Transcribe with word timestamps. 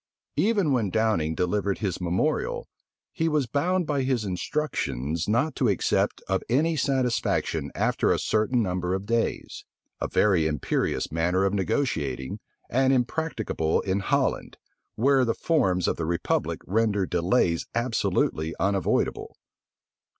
Even 0.37 0.71
when 0.71 0.89
Downing 0.89 1.35
delivered 1.35 1.77
his 1.77 2.01
memorial, 2.01 2.67
he 3.11 3.29
was 3.29 3.45
bound 3.45 3.85
by 3.85 4.01
his 4.01 4.25
instructions 4.25 5.29
not 5.29 5.55
to 5.57 5.69
accept 5.69 6.23
of 6.27 6.41
any 6.49 6.75
satisfaction 6.75 7.71
after 7.75 8.11
a 8.11 8.17
certain 8.17 8.63
number 8.63 8.95
of 8.95 9.05
days: 9.05 9.63
a 10.01 10.07
very 10.07 10.47
imperious 10.47 11.11
manner 11.11 11.45
of 11.45 11.53
negotiating, 11.53 12.39
and 12.67 12.91
impracticable 12.91 13.81
in 13.81 13.99
Holland, 13.99 14.57
where 14.95 15.23
the 15.23 15.35
forms 15.35 15.87
of 15.87 15.97
the 15.97 16.05
republic 16.07 16.61
render 16.65 17.05
delays 17.05 17.67
absolutely 17.75 18.55
unavoidable. 18.59 19.37